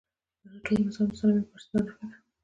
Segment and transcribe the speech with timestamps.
[0.43, 2.15] دا د ټول نظام د ظلم یوه برجسته نښه ده.